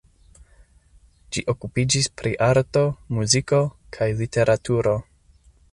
Ĝi 1.35 1.43
okupiĝis 1.53 2.09
pri 2.21 2.33
arto, 2.47 2.85
muziko 3.19 3.61
kaj 3.99 4.13
literaturo. 4.25 4.97